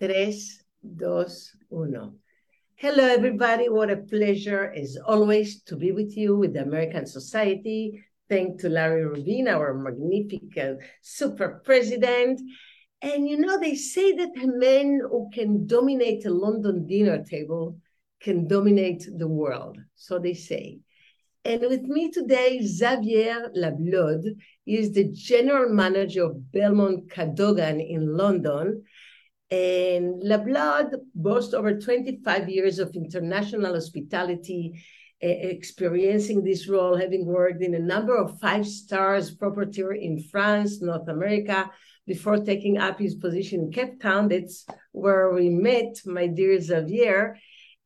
[0.00, 2.14] Tres, dos, uno.
[2.76, 3.68] Hello, everybody.
[3.68, 8.04] What a pleasure, as always, to be with you with the American Society.
[8.28, 12.40] Thank to Larry Rubin, our magnificent super president.
[13.02, 17.80] And you know, they say that a man who can dominate a London dinner table
[18.20, 19.78] can dominate the world.
[19.96, 20.78] So they say.
[21.44, 28.84] And with me today, Xavier Lablaude is the general manager of Belmond Cadogan in London.
[29.50, 34.82] And Lablaude boasts over 25 years of international hospitality,
[35.20, 41.08] experiencing this role, having worked in a number of five stars property in France, North
[41.08, 41.70] America,
[42.06, 44.28] before taking up his position in Cape Town.
[44.28, 47.36] That's where we met, my dear Xavier.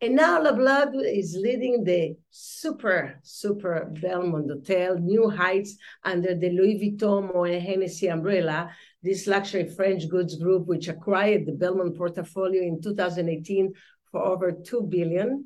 [0.00, 6.80] And now Lablaude is leading the super, super Belmond Hotel, New Heights, under the Louis
[6.80, 8.70] Vuitton Moet Hennessy umbrella,
[9.02, 13.72] this luxury French goods group, which acquired the Belmond portfolio in 2018
[14.10, 15.44] for over 2 billion.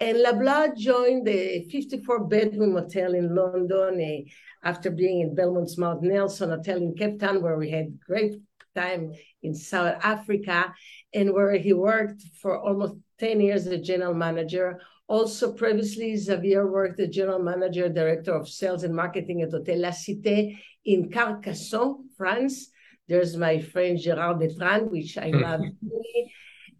[0.00, 6.02] And Lablaude joined the 54 bedroom hotel in London uh, after being in Belmond's Mount
[6.02, 8.40] Nelson Hotel in Cape Town, where we had great
[8.76, 10.72] time in South Africa,
[11.12, 14.80] and where he worked for almost 10 years as general manager.
[15.08, 19.90] Also, previously, Xavier worked as general manager, director of sales and marketing at Hotel La
[19.90, 22.70] Cité in Carcassonne, France.
[23.08, 25.40] There's my friend Gerard Detran, which I hmm.
[25.40, 25.60] love,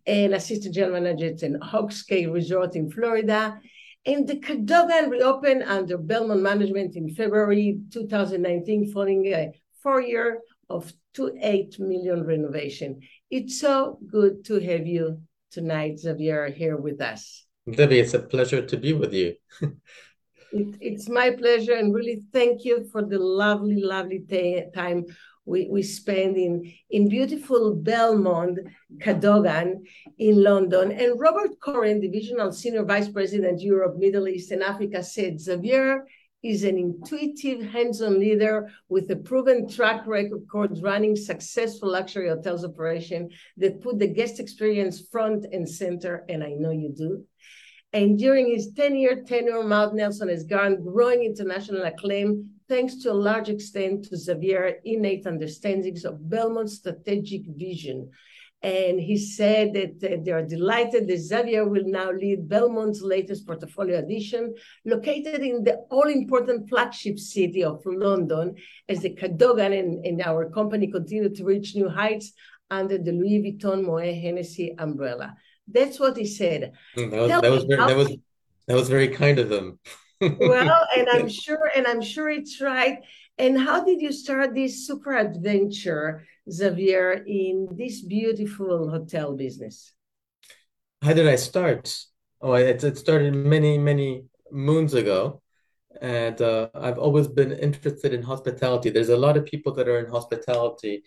[0.06, 3.60] and assistant general manager at Hawks Cay Resort in Florida.
[4.06, 9.52] And the Cadogan reopened under Belmond management in February 2019, following a
[9.82, 10.40] four year
[10.70, 13.00] of two eight million renovation.
[13.30, 17.44] It's so good to have you tonight, Xavier, here with us.
[17.70, 19.34] Debbie, it's a pleasure to be with you.
[19.60, 24.24] it, it's my pleasure, and really thank you for the lovely, lovely
[24.74, 25.04] time
[25.48, 28.58] we, we spend in, in beautiful Belmond,
[29.00, 29.82] Cadogan
[30.18, 30.92] in London.
[30.92, 36.04] And Robert Corren, Divisional Senior Vice President, Europe, Middle East, and Africa, said Xavier
[36.42, 43.28] is an intuitive, hands-on leader with a proven track record running successful luxury hotels operation
[43.56, 47.24] that put the guest experience front and center, and I know you do.
[47.92, 53.22] And during his 10-year tenure, Mount Nelson has garnered growing international acclaim thanks to a
[53.28, 58.10] large extent to Xavier's innate understandings of Belmond's strategic vision,
[58.62, 63.46] and he said that uh, they are delighted that Xavier will now lead Belmond's latest
[63.46, 68.56] portfolio addition, located in the all-important flagship city of London,
[68.88, 72.32] as the Cadogan and, and our company continue to reach new heights
[72.70, 75.36] under the Louis Vuitton Moet Hennessy umbrella.
[75.66, 76.72] That's what he said.
[76.96, 78.16] Hmm, that was, that was, very, that was
[78.66, 79.78] that was very kind of him.
[80.20, 82.98] Well, and I'm sure, and I'm sure it's right.
[83.38, 89.92] And how did you start this super adventure Xavier, in this beautiful hotel business?
[91.02, 91.94] How did I start?
[92.40, 95.42] Oh, it, it started many, many moons ago.
[96.00, 98.90] And uh, I've always been interested in hospitality.
[98.90, 101.02] There's a lot of people that are in hospitality,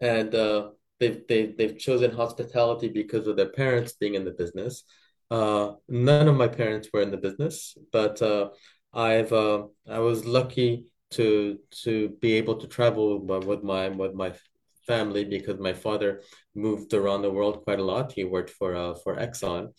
[0.00, 4.84] and uh, they've, they've, they've chosen hospitality because of their parents being in the business.
[5.30, 8.50] Uh, none of my parents were in the business, but uh,
[8.92, 14.32] I've uh, I was lucky to to be able to travel with my with my
[14.86, 16.22] family because my father
[16.54, 18.12] moved around the world quite a lot.
[18.12, 19.72] He worked for uh, for Exxon,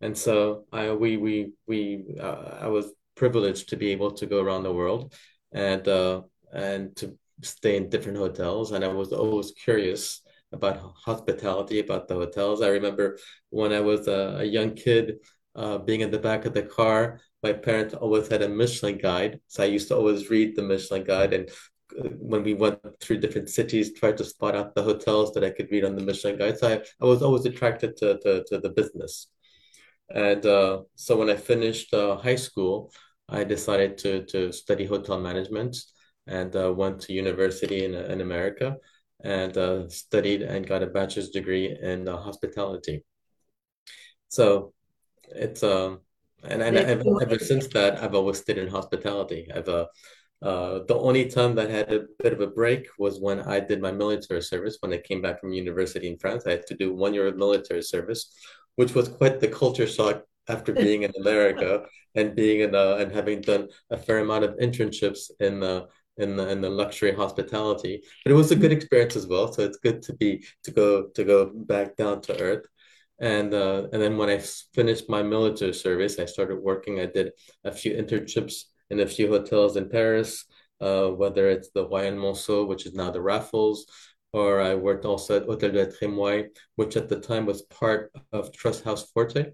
[0.00, 4.40] and so I we we we uh, I was privileged to be able to go
[4.40, 5.14] around the world
[5.52, 8.72] and uh, and to stay in different hotels.
[8.72, 10.22] And I was always curious
[10.52, 12.62] about hospitality, about the hotels.
[12.62, 13.18] I remember
[13.50, 15.18] when I was a, a young kid,
[15.54, 17.20] uh, being in the back of the car.
[17.42, 21.04] My parents always had a Michelin guide, so I used to always read the Michelin
[21.04, 21.50] guide and
[22.18, 25.70] when we went through different cities, tried to spot out the hotels that I could
[25.70, 26.58] read on the Michelin guide.
[26.58, 29.28] So I, I was always attracted to, to, to the business.
[30.14, 32.92] And uh, so when I finished uh, high school,
[33.28, 35.76] I decided to, to study hotel management
[36.26, 38.76] and uh, went to university in, in America
[39.22, 43.04] and uh, studied and got a bachelor's degree in uh, hospitality.
[44.28, 44.72] So
[45.30, 46.00] it's um
[46.44, 49.48] and, and ever, ever since that I've always stayed in hospitality.
[49.54, 49.86] I've uh,
[50.40, 53.58] uh, the only time that I had a bit of a break was when I
[53.58, 54.78] did my military service.
[54.80, 57.36] When I came back from university in France, I had to do one year of
[57.36, 58.32] military service,
[58.76, 63.10] which was quite the culture shock after being in America and being in uh, and
[63.10, 65.88] having done a fair amount of internships in the
[66.18, 68.02] in the, in the luxury hospitality.
[68.24, 69.52] But it was a good experience as well.
[69.52, 72.66] So it's good to be to go to go back down to earth.
[73.20, 74.38] And uh, and then when I
[74.74, 77.00] finished my military service, I started working.
[77.00, 77.32] I did
[77.64, 80.44] a few internships in a few hotels in Paris,
[80.80, 83.86] uh, whether it's the Hyatt Monceau, which is now the Raffles,
[84.32, 88.52] or I worked also at Hotel de Trémoille, which at the time was part of
[88.52, 89.52] Trust House Forte.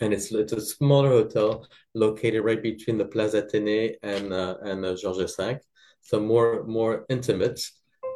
[0.00, 4.84] And it's it's a smaller hotel located right between the Plaza Athénée and uh, and
[4.84, 5.56] uh, Georges V.
[6.08, 7.60] So more more intimate,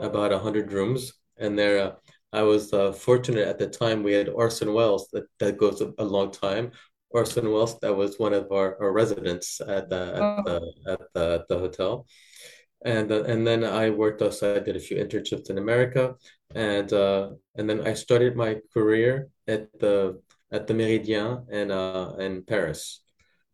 [0.00, 1.12] about hundred rooms.
[1.38, 1.92] And there, uh,
[2.32, 5.92] I was uh, fortunate at the time we had Orson Welles that, that goes a,
[5.98, 6.72] a long time.
[7.10, 10.56] Orson Welles that was one of our, our residents at the at Oh, the
[10.92, 12.06] at the, at the hotel
[12.84, 14.56] and uh, and then I worked also.
[14.56, 16.14] I did a few internships in America,
[16.54, 22.16] and uh, and then I started my career at the at the Méridien in uh,
[22.18, 23.02] in Paris,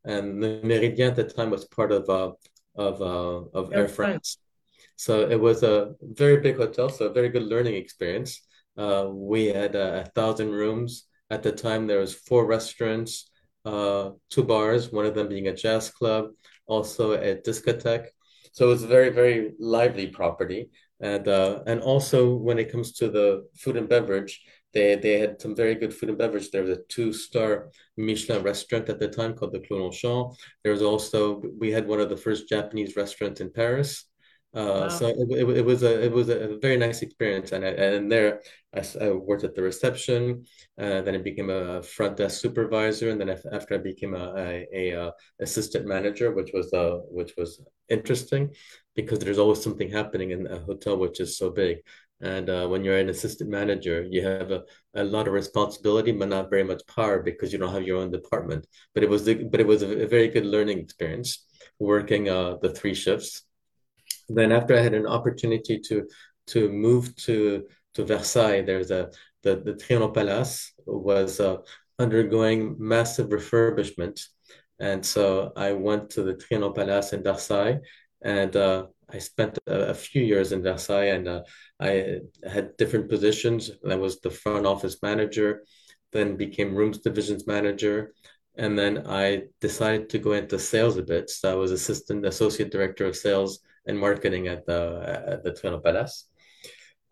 [0.05, 2.32] and the Méridien at the time was part of uh,
[2.78, 3.96] of uh, of Air Air France.
[3.96, 4.38] France.
[4.96, 8.40] So it was a very big hotel, so a very good learning experience.
[8.76, 11.86] Uh, we had uh, a thousand rooms at the time.
[11.86, 13.30] There was four restaurants,
[13.64, 16.30] uh, two bars, one of them being a jazz club,
[16.66, 18.06] also a discotheque.
[18.52, 20.70] So it was a very, very lively property.
[21.00, 24.40] And uh, and also when it comes to the food and beverage,
[24.75, 26.50] they they had some very good food and beverage.
[26.50, 30.35] There was a two-star Michelin restaurant at the time called the Clos Longchamp.
[30.62, 34.05] There was also we had one of the first Japanese restaurants in Paris.
[34.55, 34.88] Uh, Wow.
[34.88, 38.11] so it, it, it was a it was a very nice experience, and I, and
[38.11, 38.41] there
[38.75, 40.44] I worked at the reception.
[40.81, 44.67] Uh, then I became a front desk supervisor, and then after I became a, a,
[44.73, 45.11] a, uh
[45.41, 47.61] assistant manager, which was uh which was
[47.91, 48.55] interesting
[48.97, 51.79] because there's always something happening in a hotel which is so big.
[52.20, 56.29] And uh, when you're an assistant manager, you have a, a lot of responsibility, but
[56.29, 58.67] not very much power because you don't have your own department.
[58.93, 61.47] But it was the, but it was a, very good learning experience
[61.79, 63.43] working uh, the three shifts
[64.29, 66.06] then after I had an opportunity to
[66.49, 69.11] to move to to Versailles, there's a
[69.43, 71.59] the the Trianon Palace was uh,
[71.99, 74.21] undergoing massive refurbishment,
[74.79, 77.81] and so I went to the Trianon Palace in Versailles,
[78.23, 81.43] and uh, I spent a, a few years in Versailles, and uh,
[81.81, 83.70] I had different positions.
[83.88, 85.64] I was the front office manager,
[86.12, 88.14] then became rooms divisions manager.
[88.56, 91.31] And then I decided to go into sales a bit.
[91.31, 94.81] So I was assistant associate director of sales and marketing at the
[95.32, 96.28] at the Trianon Palace.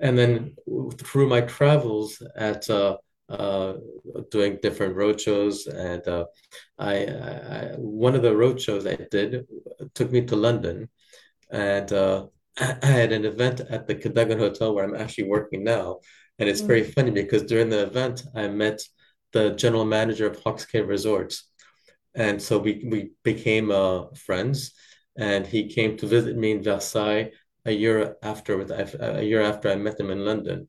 [0.00, 0.56] And then
[0.98, 2.96] through my travels at uh,
[3.28, 3.74] uh,
[4.30, 6.26] doing different roadshows, and uh,
[6.78, 9.46] I, I one of the roadshows I did
[9.94, 10.88] took me to London,
[11.50, 12.26] and uh,
[12.58, 16.00] I had an event at the Cadogan Hotel where I'm actually working now.
[16.38, 16.92] And it's very Mm.
[16.92, 18.80] funny because during the event, I met
[19.32, 21.44] the general manager of Hawks Cay Resorts
[22.14, 24.72] and so we we became uh, friends.
[25.18, 27.32] And he came to visit me in Versailles
[27.64, 30.68] a year after with a year after I met him in London.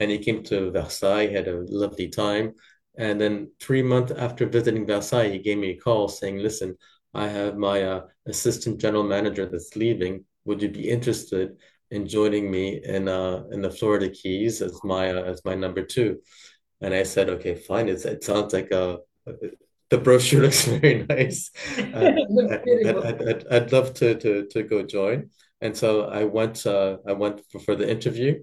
[0.00, 2.54] And he came to Versailles, had a lovely time.
[2.98, 6.76] And then three months after visiting Versailles, he gave me a call saying, "Listen,
[7.16, 10.24] I have my uh, assistant general manager that's leaving.
[10.44, 11.56] Would you be interested
[11.90, 15.82] in joining me in uh, in the Florida Keys as my uh, as my number
[15.82, 16.20] two?
[16.80, 17.88] And I said, okay, fine.
[17.88, 18.98] It's, it sounds like a,
[19.90, 21.50] the brochure looks very nice.
[21.78, 22.12] Uh.
[22.86, 25.30] I'd, I'd, I'd love to, to, to go join.
[25.60, 28.42] And so I went, uh, I went for, for the interview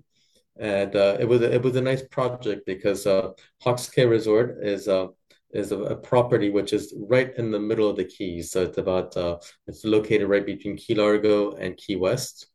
[0.59, 3.29] and uh, it was, a, it was a nice project because uh,
[3.61, 5.07] Hawks Cay Resort is, uh,
[5.53, 8.51] is a, a property which is right in the middle of the Keys.
[8.51, 12.47] So it's about, uh, it's located right between Key Largo and Key West.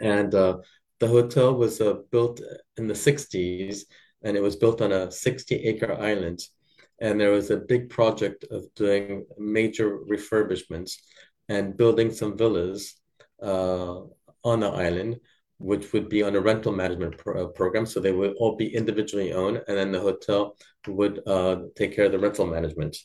[0.00, 0.58] And uh,
[0.98, 2.40] the hotel was uh, built
[2.76, 3.82] in the 60s
[4.22, 6.40] and it was built on a 60 acre island.
[7.00, 10.96] And there was a big project of doing major refurbishments
[11.48, 12.94] and building some villas
[13.42, 14.00] uh,
[14.42, 15.20] on the island
[15.58, 18.74] which would be on a rental management pro- uh, program so they would all be
[18.74, 22.96] individually owned and then the hotel would uh, take care of the rental management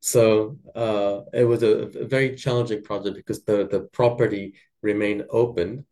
[0.00, 5.84] so uh, it was a, very challenging project because the, the property remained open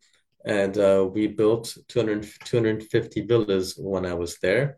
[0.45, 4.77] and uh, we built 200, 250 villas when I was there.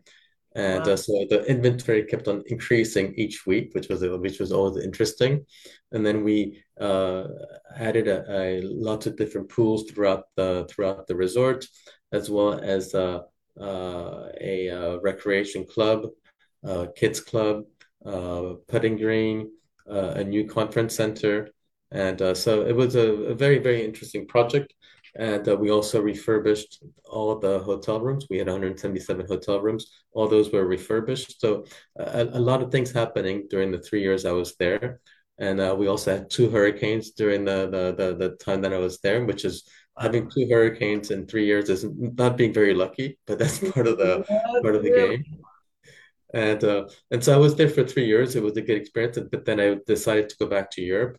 [0.54, 4.84] And uh, so the inventory kept on increasing each week, which was which was always
[4.84, 5.46] interesting.
[5.92, 7.24] And then we uh,
[7.74, 11.66] added a, a lots of different pools throughout the throughout the resort,
[12.12, 13.20] as well as uh,
[13.60, 16.06] uh, a uh, recreation club,
[16.66, 17.64] uh, kids club,
[18.04, 19.50] uh, putting green,
[19.90, 21.48] uh, a new conference center,
[21.90, 24.74] and uh, so it was a, a very very interesting project.
[25.14, 28.26] And uh, we also refurbished all the hotel rooms.
[28.30, 29.92] We had 177 hotel rooms.
[30.12, 31.40] All those were refurbished.
[31.40, 31.64] So
[31.96, 35.00] a, a lot of things happening during the three years I was there.
[35.38, 38.78] And uh, we also had two hurricanes during the, the, the, the time that I
[38.78, 39.64] was there, which is
[39.98, 43.98] having two hurricanes in three years is not being very lucky, but that's part of
[43.98, 44.24] the
[44.62, 45.24] part of the game.
[46.34, 48.34] And uh, and so I was there for three years.
[48.34, 51.18] It was a good experience, but then I decided to go back to Europe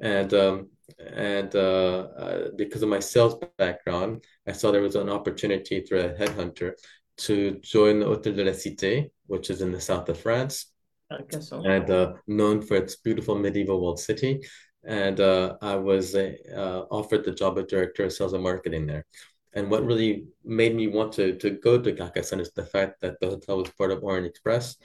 [0.00, 0.68] and um,
[0.98, 6.00] and uh, uh, because of my sales background, I saw there was an opportunity through
[6.00, 6.72] a headhunter
[7.18, 10.72] to join the Hôtel de la Cité, which is in the south of France,
[11.10, 14.40] and uh, known for its beautiful medieval walled city.
[14.84, 19.06] And uh, I was uh, offered the job of director of sales and marketing there.
[19.52, 23.20] And what really made me want to, to go to Carcassonne is the fact that
[23.20, 24.76] the hotel was part of Orient Express.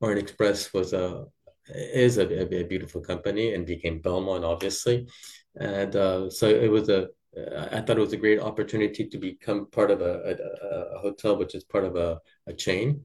[0.00, 1.24] Orient Express was a
[1.72, 5.06] is a, a, beautiful company and became Belmond, obviously.
[5.58, 7.08] And uh, so it was a,
[7.72, 11.36] I thought it was a great opportunity to become part of a, a, a hotel,
[11.36, 13.04] which is part of a, a chain.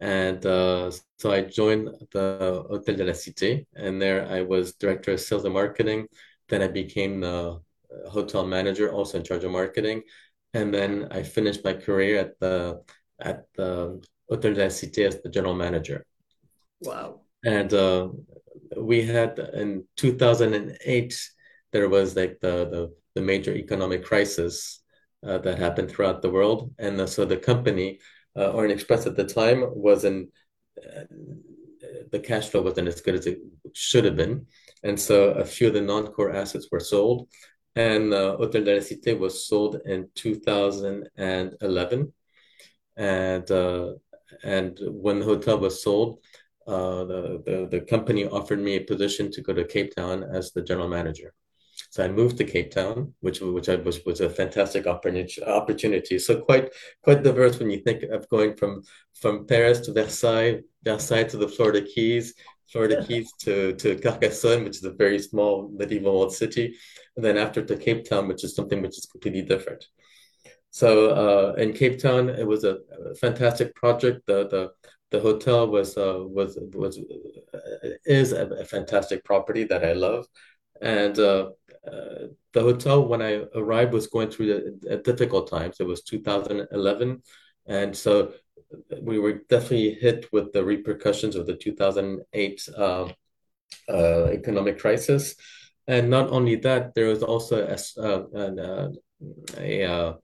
[0.00, 5.12] And uh, so I joined the Hotel de la Cité, and there I was director
[5.12, 6.06] of sales and marketing.
[6.48, 7.60] Then I became the
[8.08, 10.02] hotel manager, also in charge of marketing.
[10.54, 12.82] And then I finished my career at the
[13.20, 16.04] at the Hotel de la Cité as the general manager.
[16.80, 17.20] Wow.
[17.44, 18.08] And uh,
[18.76, 21.30] we had in 2008,
[21.72, 24.82] there was like the, the, the major economic crisis
[25.26, 26.72] uh, that happened throughout the world.
[26.78, 28.00] And the, so the company,
[28.36, 30.30] uh, Orient Express at the time, wasn't,
[30.78, 31.04] uh,
[32.10, 33.38] the cash flow wasn't as good as it
[33.72, 34.46] should have been.
[34.82, 37.28] And so a few of the non core assets were sold.
[37.76, 42.12] And uh, Hotel de la Cité was sold in 2011.
[42.96, 43.92] And, uh,
[44.42, 46.18] and when the hotel was sold,
[46.66, 50.52] uh, the, the, the company offered me a position to go to Cape Town as
[50.52, 51.32] the general manager.
[51.90, 56.18] So I moved to Cape Town, which which I was was a fantastic opportunity.
[56.20, 58.82] So quite quite diverse when you think of going from
[59.20, 62.34] from Paris to Versailles, Versailles to the Florida Keys,
[62.70, 66.76] Florida Keys to to Carcassonne, which is a very small medieval old city,
[67.16, 69.84] and then after to Cape Town, which is something which is completely different.
[70.70, 72.78] So uh, in Cape Town, it was a,
[73.10, 74.22] a fantastic project.
[74.26, 74.70] The the
[75.10, 80.26] the hotel was uh, was was uh, is a, a, fantastic property that I love,
[80.80, 81.50] and uh,
[81.86, 85.76] uh, the hotel when I arrived was going through a, a difficult times.
[85.80, 87.22] It was 2011,
[87.66, 88.32] and so
[89.02, 93.08] we were definitely hit with the repercussions of the 2008 uh,
[93.88, 95.34] uh, economic crisis,
[95.86, 98.98] and not only that, there was also a, an,
[99.58, 100.14] a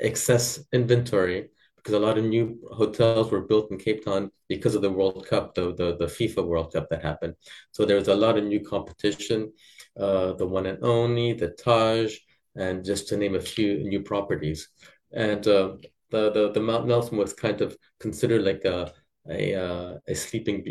[0.00, 4.82] excess inventory because a lot of new hotels were built in Cape Town because of
[4.82, 7.34] the World Cup, the, the, the FIFA World Cup that happened.
[7.72, 9.52] So there was a lot of new competition,
[9.98, 12.14] uh, the one and only, the Taj,
[12.56, 14.68] and just to name a few new properties.
[15.12, 15.76] And uh,
[16.10, 18.92] the, the, the Mount Nelson was kind of considered like a,
[19.30, 20.64] a, uh, a sleeping,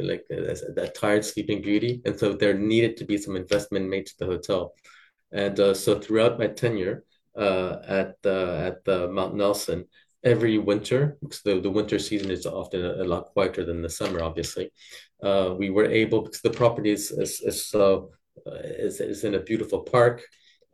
[0.00, 2.00] like a, tired sleeping beauty.
[2.04, 4.74] And so there needed to be some investment made to the hotel.
[5.32, 7.04] And uh, so throughout my tenure,
[7.36, 9.84] uh, at the at the Mount Nelson,
[10.24, 13.88] every winter because the, the winter season is often a, a lot quieter than the
[13.88, 14.70] summer obviously
[15.22, 18.00] uh, we were able because the property is is, is so uh,
[18.46, 20.24] is, is in a beautiful park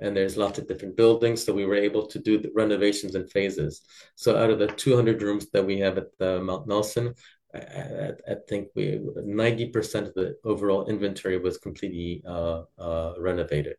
[0.01, 3.27] and there's lots of different buildings so we were able to do the renovations in
[3.29, 3.83] phases.
[4.17, 7.15] So out of the 200 rooms that we have at the mount nelson
[7.55, 13.77] I, I, I think we 90% of the overall inventory was completely uh, uh, renovated.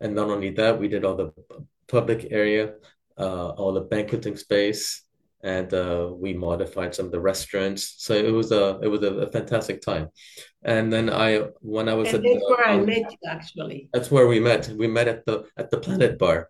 [0.00, 1.32] And not only that we did all the
[1.86, 2.74] public area
[3.16, 5.02] uh, all the banqueting space,
[5.44, 7.96] and uh, we modified some of the restaurants.
[7.98, 10.08] So it was a it was a, a fantastic time.
[10.64, 13.90] And then I when I was and at that's the, where I met you actually.
[13.92, 14.68] That's where we met.
[14.68, 16.48] We met at the at the Planet Bar.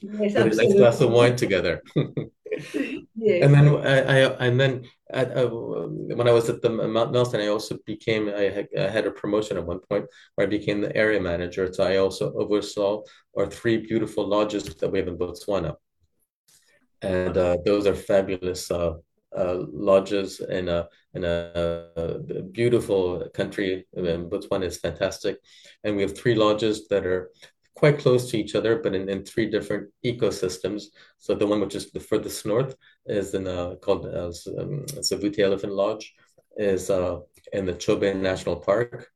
[0.00, 1.82] Yes, a nice glass of wine together.
[1.96, 3.42] yes.
[3.42, 7.40] And then I, I and then at, uh, when I was at the Mount Nelson,
[7.40, 10.96] I also became I, I had a promotion at one point where I became the
[10.96, 11.72] area manager.
[11.72, 13.02] So I also oversaw
[13.36, 15.74] our three beautiful lodges that we have in Botswana
[17.02, 18.94] and uh, those are fabulous uh,
[19.36, 22.18] uh, lodges in a in a,
[22.52, 23.86] beautiful country.
[23.96, 25.38] I mean, Botswana is fantastic,
[25.84, 27.30] and we have three lodges that are
[27.74, 30.84] quite close to each other, but in, in three different ecosystems.
[31.18, 32.74] So the one which is the furthest north
[33.06, 36.12] is in a, called uh, um, Savute Elephant Lodge,
[36.56, 37.20] is uh,
[37.52, 39.08] in the Chobe National Park.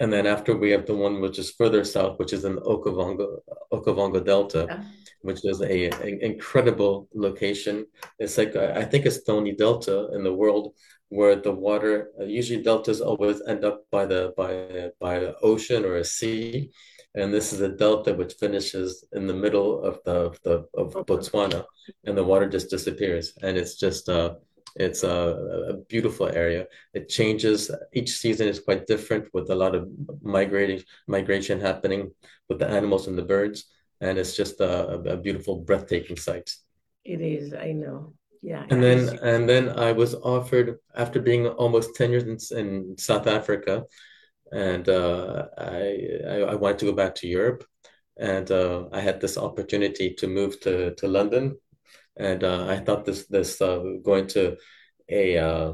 [0.00, 2.62] And then after we have the one which is further south, which is in the
[2.62, 3.40] Okavango,
[3.72, 4.66] Okavango Delta.
[4.68, 4.82] Yeah
[5.22, 7.86] which is a, a, incredible location.
[8.18, 10.74] It's like I think it's the only delta in the world
[11.08, 15.84] where the water uh, usually deltas always end up by the by by the ocean
[15.84, 16.70] or a sea,
[17.14, 20.94] and this is a delta which finishes in the middle of the of the of
[21.06, 21.64] Botswana,
[22.04, 24.34] and the water just disappears, and it's just uh
[24.76, 25.10] it's a,
[25.70, 26.64] a, beautiful area.
[26.94, 27.72] It changes.
[27.92, 29.88] Each season is quite different with a lot of
[30.22, 32.12] migrating migration happening
[32.48, 33.64] with the animals and the birds
[34.00, 36.50] and it's just a, a beautiful, breathtaking sight.
[37.04, 37.54] It is.
[37.54, 38.14] I know.
[38.42, 38.64] Yeah.
[38.70, 43.26] And then and then I was offered after being almost ten years in, in South
[43.26, 43.84] Africa.
[44.52, 47.64] and uh, I, I, I wanted to go back to Europe,
[48.18, 51.56] and uh, I had this opportunity to move to to London,
[52.16, 54.56] and uh, I thought this this uh, going to
[55.08, 55.72] a uh,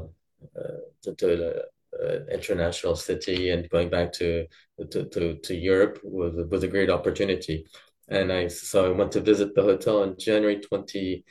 [0.57, 1.63] uh, to, to
[1.99, 4.45] an international city and going back to
[4.91, 7.65] to to, to Europe was was a great opportunity,
[8.07, 11.25] and I so I went to visit the hotel in January 20,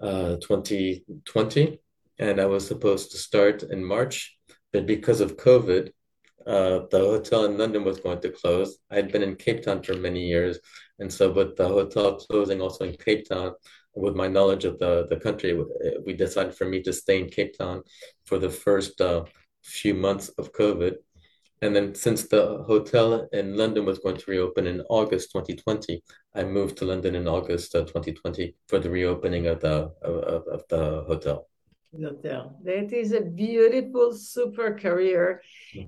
[0.00, 1.80] 2020,
[2.18, 4.36] and I was supposed to start in March,
[4.72, 5.90] but because of COVID
[6.48, 8.78] uh, the hotel in London was going to close.
[8.90, 10.58] I'd been in Cape Town for many years,
[10.98, 13.52] and so with the hotel closing also in Cape Town,
[13.94, 15.62] with my knowledge of the the country,
[16.06, 17.82] we decided for me to stay in Cape Town
[18.24, 19.24] for the first uh,
[19.62, 20.96] few months of COVID.
[21.60, 26.02] And then since the hotel in London was going to reopen in August 2020,
[26.34, 30.62] I moved to London in August uh, 2020 for the reopening of the of, of
[30.68, 31.48] the hotel.
[31.92, 32.56] Hotel.
[32.64, 35.42] That is a beautiful, super career.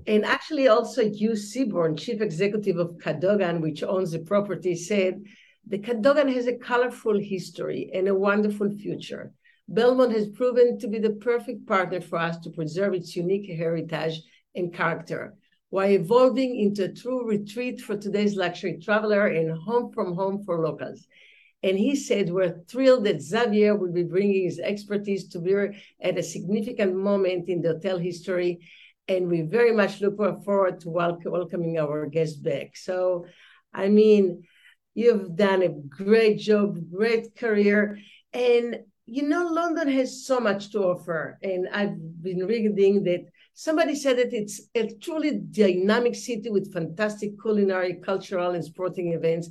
[0.07, 5.23] And actually, also, Hugh Seaborn, chief executive of Cadogan, which owns the property, said
[5.67, 9.31] the Cadogan has a colorful history and a wonderful future.
[9.71, 14.21] Belmond has proven to be the perfect partner for us to preserve its unique heritage
[14.55, 15.35] and character
[15.71, 20.59] while evolving into a true retreat for today's luxury traveler and home from home for
[20.59, 21.07] locals.
[21.63, 26.17] And he said, We're thrilled that Xavier will be bringing his expertise to bear at
[26.17, 28.59] a significant moment in the hotel history.
[29.07, 32.75] And we very much look forward to welcoming our guest back.
[32.75, 33.25] So,
[33.73, 34.43] I mean,
[34.93, 37.97] you've done a great job, great career.
[38.33, 41.39] And, you know, London has so much to offer.
[41.41, 47.39] And I've been reading that somebody said that it's a truly dynamic city with fantastic
[47.41, 49.49] culinary, cultural, and sporting events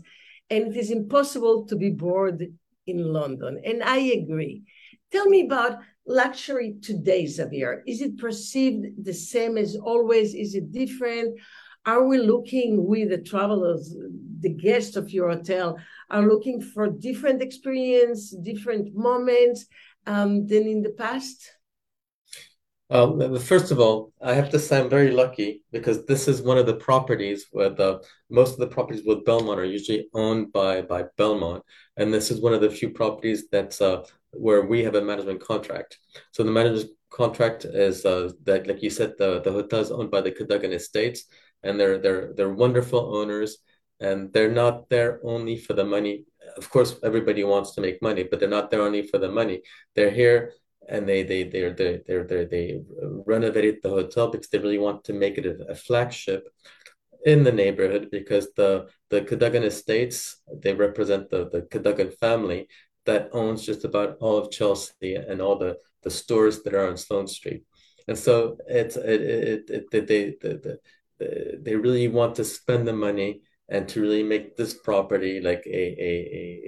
[0.50, 2.44] and it is impossible to be bored
[2.86, 3.60] in London.
[3.64, 4.64] And I agree.
[5.12, 7.82] Tell me about luxury today, Xavier.
[7.86, 10.34] Is it perceived the same as always?
[10.34, 11.38] Is it different?
[11.86, 13.96] Are we looking, we the travelers,
[14.40, 15.78] the guests of your hotel,
[16.10, 19.66] are looking for different experience, different moments
[20.06, 21.59] um, than in the past?
[22.90, 26.58] Um, first of all, I have to say I'm very lucky because this is one
[26.58, 30.82] of the properties where the most of the properties with Belmond are usually owned by
[30.82, 31.62] by Belmond,
[31.96, 35.40] and this is one of the few properties that's uh, where we have a management
[35.40, 35.98] contract.
[36.32, 40.10] So the management contract is uh, that, like you said, the the hotel is owned
[40.10, 41.26] by the Cadogan Estates,
[41.62, 43.58] and they're they're they're wonderful owners,
[44.00, 46.24] and they're not there only for the money.
[46.56, 49.62] Of course, everybody wants to make money, but they're not there only for the money.
[49.94, 50.54] They're here
[50.90, 52.80] and they they they they they they
[53.26, 56.48] renovated the hotel because they really want to make it a, a flagship
[57.24, 62.68] in the neighborhood because the the Cadogan Estates they represent the the Cadogan family
[63.06, 66.96] that owns just about all of Chelsea and all the the stores that are on
[66.96, 67.62] Sloane Street,
[68.08, 70.56] and so it's it it, it, it they they,
[71.18, 75.62] they they really want to spend the money and to really make this property like
[75.66, 76.12] a, a,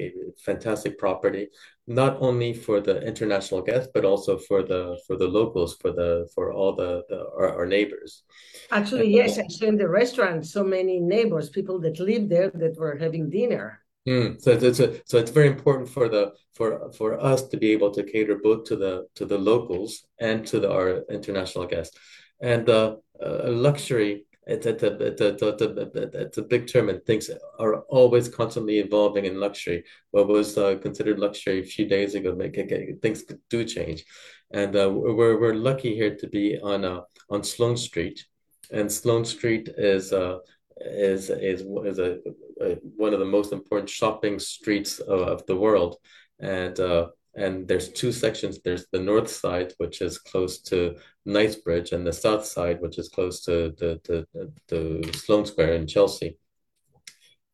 [0.05, 0.13] a,
[0.45, 1.49] fantastic property
[1.87, 6.29] not only for the international guests but also for the for the locals for the
[6.35, 8.23] for all the, the our, our, neighbors.
[8.71, 12.77] Actually and, yes actually in the restaurant so many neighbors people that live there that
[12.79, 13.81] were having dinner.
[14.09, 17.71] Mm, so it's a, so it's very important for the for for us to be
[17.71, 21.97] able to cater both to the to the locals and to the, our international guests.
[22.41, 29.25] And uh, uh luxury it's, it's, a, big term and things are always constantly evolving
[29.25, 29.85] in luxury.
[30.11, 32.57] What was uh, considered luxury a few days ago, make,
[33.03, 34.05] things do change.
[34.51, 38.27] And uh, we're, we're lucky here to be on, uh, on Sloane Street.
[38.73, 40.39] And Sloane Street is, uh,
[40.77, 42.19] is, is, is a,
[42.61, 45.97] a, one of the most important shopping streets of, of the world.
[46.41, 48.61] And uh, and there's two sections.
[48.61, 53.09] There's the north side, which is close to Knightsbridge, and the south side, which is
[53.09, 56.37] close to the the, the Sloane Square in Chelsea.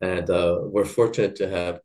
[0.01, 1.79] And uh, we're fortunate to have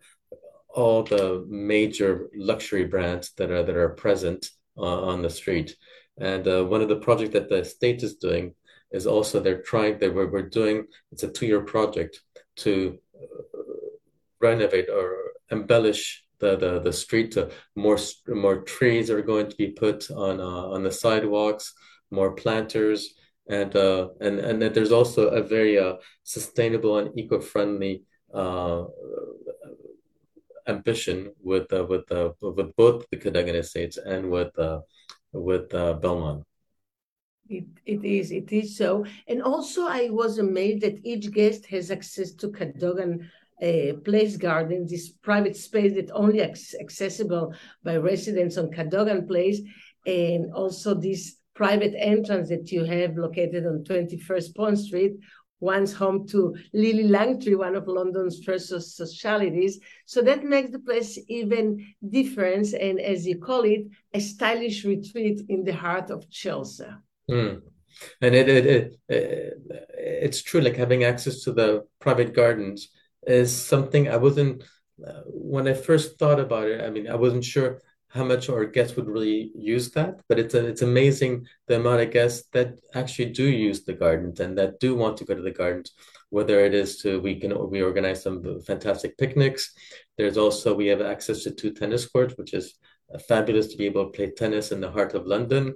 [0.68, 5.76] all the major luxury brands that are that are present uh, on the street.
[6.18, 8.54] And uh, one of the projects that the state is doing
[8.92, 12.20] is also they're trying that we're, we're doing it's a two-year project
[12.56, 13.58] to uh,
[14.40, 15.16] renovate or
[15.50, 17.30] embellish the the, the street.
[17.86, 17.98] more
[18.44, 21.64] more trees are going to be put on uh, on the sidewalks,
[22.10, 23.00] more planters,
[23.60, 27.94] and uh, and and there's also a very uh, sustainable and eco-friendly
[28.42, 28.84] uh,
[30.66, 34.80] ambition with uh, with uh, with both the Cadogan Estates and with uh,
[35.32, 36.42] with uh, Belmond.
[37.48, 39.04] It, it is, it is so.
[39.28, 43.30] And also I was amazed that each guest has access to Cadogan
[43.60, 49.60] a place garden, this private space that only accessible by residents on Cadogan Place,
[50.06, 55.14] and also this private entrance that you have located on 21st Pont Street,
[55.60, 59.80] once home to Lillie Langtry, one of London's first socialities.
[60.04, 65.40] So that makes the place even different, and as you call it, a stylish retreat
[65.48, 66.84] in the heart of Chelsea.
[67.30, 67.62] Mm.
[68.20, 69.54] And it, it, it, it,
[69.96, 72.88] it's true, like having access to the private gardens
[73.26, 74.62] is something I wasn't,
[75.06, 78.64] uh, when I first thought about it, I mean, I wasn't sure how much our
[78.64, 82.78] guests would really use that, but it's a, it's amazing the amount of guests that
[82.94, 85.92] actually do use the gardens and that do want to go to the gardens.
[86.30, 89.72] Whether it is to we can we organize some fantastic picnics.
[90.16, 92.74] There's also we have access to two tennis courts, which is
[93.28, 95.74] fabulous to be able to play tennis in the heart of London.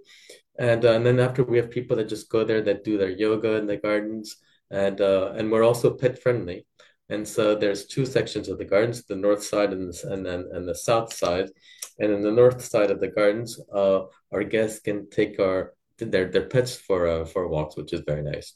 [0.59, 3.11] And, uh, and then after we have people that just go there that do their
[3.11, 4.37] yoga in the gardens,
[4.71, 6.67] and uh, and we're also pet friendly.
[7.11, 10.49] And so there's two sections of the gardens, the north side and the, and then
[10.53, 11.51] and the south side.
[11.99, 16.31] And in the north side of the gardens, uh, our guests can take our their
[16.31, 18.55] their pets for uh, for walks, which is very nice.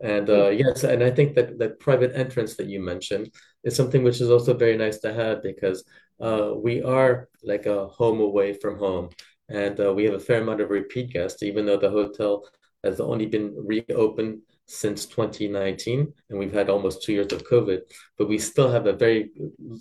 [0.00, 3.32] And uh, yes, and I think that that private entrance that you mentioned
[3.64, 5.84] is something which is also very nice to have because
[6.20, 9.08] uh, we are like a home away from home,
[9.48, 12.46] and uh, we have a fair amount of repeat guests, even though the hotel
[12.84, 17.80] has only been reopened since 2019 and we've had almost two years of covid
[18.18, 19.30] but we still have a very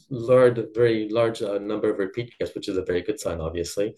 [0.10, 3.95] large very large uh, number of repeat guests which is a very good sign obviously.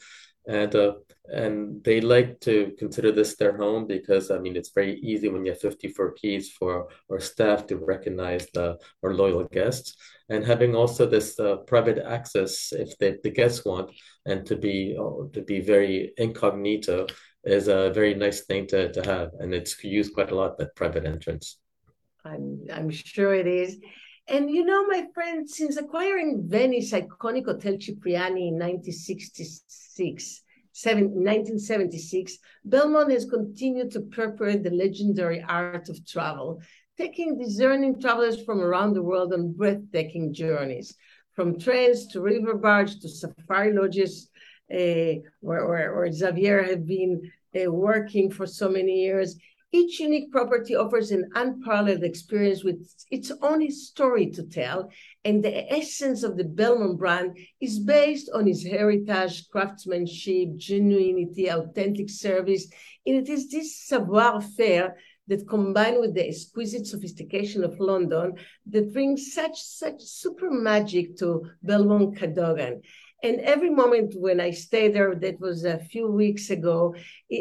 [0.48, 0.94] And uh,
[1.26, 5.44] and they like to consider this their home because I mean it's very easy when
[5.44, 9.98] you have 54 keys for our staff to recognize the our loyal guests.
[10.30, 13.92] And having also this uh, private access if the, the guests want
[14.26, 17.08] and to be uh, to be very incognito
[17.52, 20.58] is a very nice thing to, to have, and it's used quite a lot.
[20.58, 21.60] That private entrance.
[22.26, 23.78] I'm I'm sure it is.
[24.28, 32.38] And you know, my friend, since acquiring Venice iconic Hotel Cipriani in 1966, seven, 1976,
[32.68, 36.62] Belmond has continued to perpetuate the legendary art of travel,
[36.98, 40.94] taking discerning travelers from around the world on breathtaking journeys,
[41.32, 44.30] from trains to river barge to safari lodges,
[44.72, 49.36] uh, where, where, where Xavier have been uh, working for so many years.
[49.74, 54.90] Each unique property offers an unparalleled experience with its own story to tell,
[55.26, 62.10] and the essence of the Belmond brand is based on its heritage, craftsmanship, genuinity, authentic
[62.10, 62.68] service,
[63.06, 64.96] and it is this savoir-faire
[65.28, 68.36] that combined with the exquisite sophistication of London
[68.68, 72.82] that brings such such super magic to Belmond Cadogan.
[73.24, 76.96] And every moment when I stayed there, that was a few weeks ago,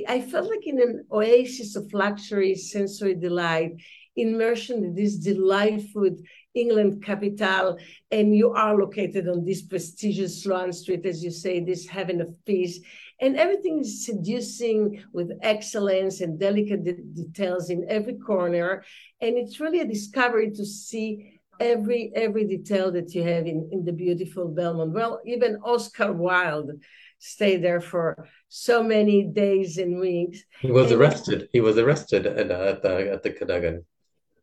[0.08, 3.72] I felt like in an oasis of luxury, sensory delight,
[4.16, 6.16] immersion in this delightful
[6.54, 7.78] England capital.
[8.10, 12.34] And you are located on this prestigious Sloane Street, as you say, this heaven of
[12.46, 12.80] peace.
[13.20, 18.84] And everything is seducing with excellence and delicate de- details in every corner.
[19.20, 23.84] And it's really a discovery to see every every detail that you have in, in
[23.84, 24.92] the beautiful Belmond.
[24.92, 26.72] Well, even Oscar Wilde
[27.18, 30.42] stayed there for so many days and weeks.
[30.60, 31.48] He was and arrested.
[31.52, 33.84] He was arrested at, uh, at the at the Cadogan.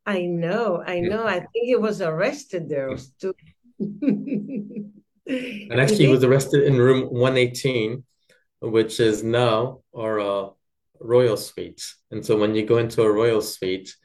[0.05, 1.25] I know, I know.
[1.25, 3.33] I think he was arrested there too.
[3.79, 8.03] and actually, he was arrested in room 118,
[8.61, 10.49] which is now our uh,
[10.99, 11.81] royal suite.
[12.11, 13.95] And so, when you go into a royal suite,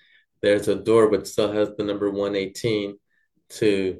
[0.42, 2.96] there's a door which still has the number 118
[3.50, 3.98] to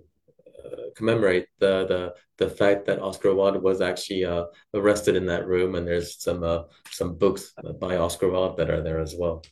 [0.64, 5.46] uh, commemorate the, the the fact that Oscar Wilde was actually uh, arrested in that
[5.46, 9.44] room, and there's some uh, some books by Oscar Wilde that are there as well.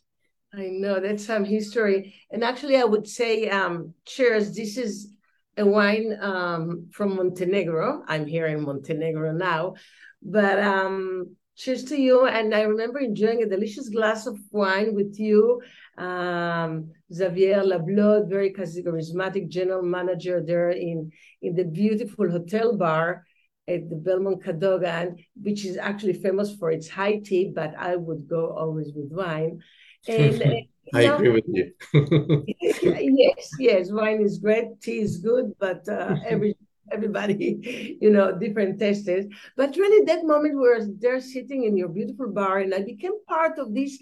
[0.54, 4.54] I know that's some history, and actually, I would say, um, cheers.
[4.54, 5.12] This is
[5.56, 8.04] a wine um, from Montenegro.
[8.06, 9.74] I'm here in Montenegro now,
[10.22, 12.26] but um, cheers to you.
[12.26, 15.62] And I remember enjoying a delicious glass of wine with you
[15.98, 21.10] um, Xavier Lablaude, very charismatic general manager there in,
[21.42, 23.24] in the beautiful hotel bar
[23.68, 28.28] at the Belmond Cadogan, which is actually famous for its high tea, but I would
[28.28, 29.60] go always with wine.
[30.06, 30.42] And
[30.94, 31.72] I know, agree with you.
[32.46, 36.56] yes, yes, wine is great, tea is good, but uh, every
[36.92, 39.26] everybody, you know, different tastes.
[39.56, 43.58] But really, that moment where they're sitting in your beautiful bar, and I became part
[43.58, 43.98] of this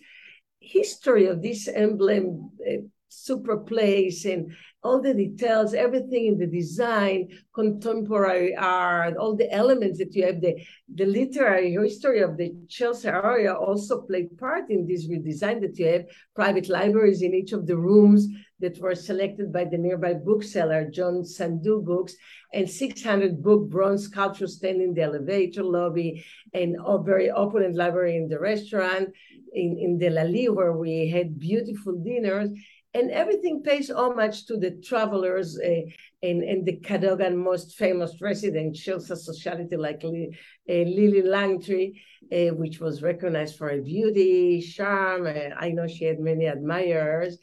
[0.61, 7.29] history of this emblem uh, super place and all the details, everything in the design,
[7.55, 10.57] contemporary art, all the elements that you have, the,
[10.95, 15.87] the literary history of the Chelsea area also played part in this redesign that you
[15.87, 18.27] have private libraries in each of the rooms
[18.65, 22.15] that were selected by the nearby bookseller, John Sandoe Books,
[22.53, 28.17] and 600 book bronze sculptures stand in the elevator lobby, and a very opulent library
[28.17, 29.11] in the restaurant
[29.53, 32.51] in, in the Lali, where we had beautiful dinners
[32.95, 35.81] and everything pays homage to the travelers uh,
[36.23, 40.31] and, and the Cadogan most famous resident, Chelsea sociality like Li,
[40.71, 42.01] uh, Lillie Langtry,
[42.33, 45.27] uh, which was recognized for her beauty, charm.
[45.27, 47.37] I know she had many admirers.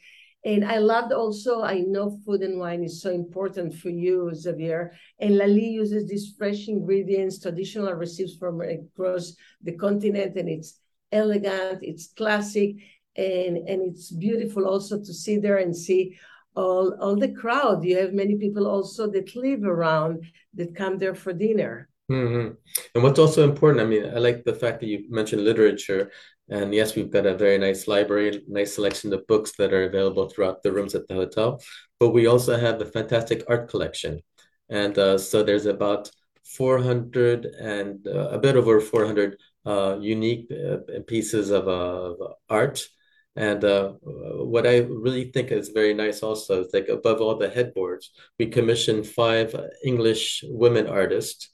[0.44, 4.92] And I loved also, I know food and wine is so important for you, Xavier.
[5.20, 10.80] And Lali uses these fresh ingredients, traditional recipes from across the continent, and it's
[11.12, 12.74] elegant, it's classic,
[13.16, 16.18] and and it's beautiful also to see there and see
[16.56, 17.84] all all the crowd.
[17.84, 20.24] You have many people also that live around
[20.54, 21.88] that come there for dinner.
[22.12, 22.54] Mm-hmm.
[22.94, 26.10] And what's also important, I mean, I like the fact that you mentioned literature.
[26.48, 30.28] And yes, we've got a very nice library, nice selection of books that are available
[30.28, 31.62] throughout the rooms at the hotel.
[31.98, 34.20] But we also have a fantastic art collection.
[34.68, 36.10] And uh, so there's about
[36.44, 42.16] 400 and uh, a bit over 400 uh, unique uh, pieces of, of
[42.50, 42.86] art
[43.34, 47.48] and uh, what I really think is very nice also is like above all the
[47.48, 51.48] headboards, we commissioned five English women artists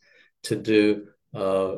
[0.48, 1.76] to do uh,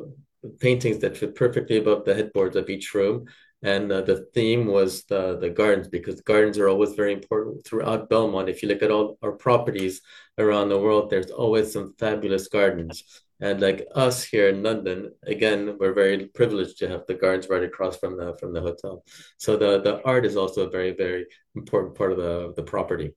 [0.58, 3.26] paintings that fit perfectly above the headboards of each room.
[3.62, 8.08] And uh, the theme was the, the gardens because gardens are always very important throughout
[8.08, 8.48] Belmond.
[8.48, 10.00] If you look at all our properties
[10.38, 13.04] around the world, there's always some fabulous gardens.
[13.42, 17.62] And like us here in London, again, we're very privileged to have the gardens right
[17.62, 19.02] across from the from the hotel.
[19.38, 23.14] So the the art is also a very very important part of the the property.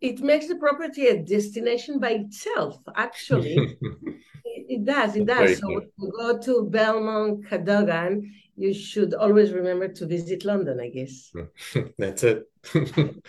[0.00, 2.78] It makes the property a destination by itself.
[2.96, 3.78] Actually,
[4.68, 5.16] it, does.
[5.16, 5.58] It does.
[5.58, 10.80] so when you go to Belmond, Cadogan, you should always remember to visit London.
[10.80, 11.32] I guess
[11.98, 12.48] that's it.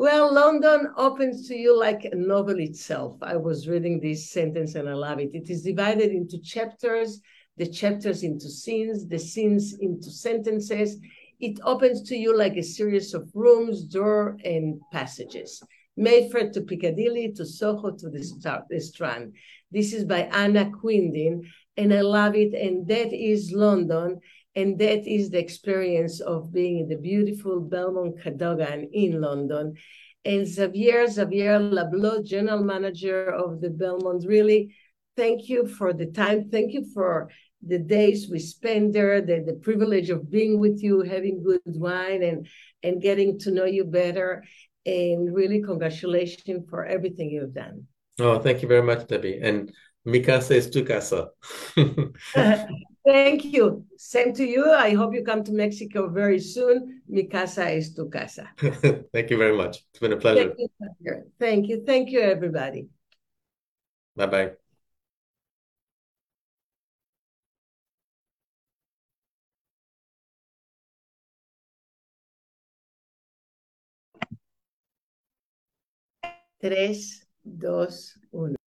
[0.00, 3.18] Well, London opens to you like a novel itself.
[3.20, 5.28] I was reading this sentence and I love it.
[5.34, 7.20] It is divided into chapters,
[7.58, 10.96] the chapters into scenes, the scenes into sentences.
[11.38, 15.62] It opens to you like a series of rooms, door, and passages.
[15.98, 19.34] Mayfair to Piccadilly to Soho to the Strand.
[19.70, 21.42] This is by Anna Quindlen,
[21.76, 22.54] and I love it.
[22.54, 24.20] And that is London.
[24.56, 29.74] And that is the experience of being in the beautiful Belmond Cadogan in London.
[30.24, 34.74] And Xavier, Xavier Lablaude, general manager of the Belmond, really
[35.16, 36.50] thank you for the time.
[36.50, 37.30] Thank you for
[37.62, 42.22] the days we spend there, the, the privilege of being with you, having good wine
[42.22, 42.48] and,
[42.82, 44.42] and getting to know you better.
[44.84, 47.86] And really congratulations for everything you've done.
[48.20, 49.38] Oh, thank you very much, Debbie.
[49.42, 49.72] And
[50.06, 51.30] Mikasa is es tu casa.
[53.06, 53.86] Thank you.
[53.96, 54.70] Same to you.
[54.70, 57.02] I hope you come to Mexico very soon.
[57.10, 58.50] Mikasa is es tu casa.
[59.12, 59.78] Thank you very much.
[59.90, 60.54] It's been a pleasure.
[60.54, 61.32] Thank you.
[61.38, 62.88] Thank you, Thank you everybody.
[64.16, 64.50] Bye bye.
[76.60, 78.59] Tres, dos, uno.